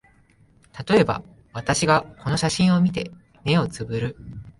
[0.71, 1.21] たとえば、
[1.53, 3.11] 私がこの写真を見て、
[3.45, 4.17] 眼をつぶる